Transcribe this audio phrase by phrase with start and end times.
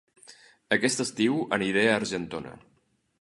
[0.77, 2.55] Aquest estiu aniré a Argentona